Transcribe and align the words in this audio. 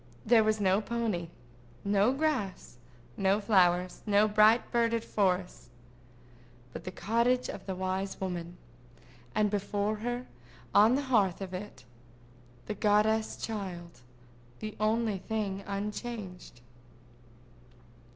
There 0.25 0.43
was 0.43 0.59
no 0.59 0.81
pony, 0.81 1.27
no 1.85 2.11
grass, 2.11 2.77
no 3.17 3.39
flowers, 3.39 4.01
no 4.07 4.27
bright 4.27 4.71
birded 4.71 5.03
forest—but 5.03 6.83
the 6.85 6.91
cottage 6.91 7.47
of 7.49 7.67
the 7.67 7.75
wise 7.75 8.19
woman—and 8.19 9.51
before 9.51 9.97
her, 9.97 10.25
on 10.73 10.95
the 10.95 11.03
hearth 11.03 11.39
of 11.39 11.53
it, 11.53 11.83
the 12.65 12.73
goddess 12.73 13.37
child, 13.37 14.01
the 14.57 14.75
only 14.79 15.19
thing 15.19 15.63
unchanged. 15.67 16.61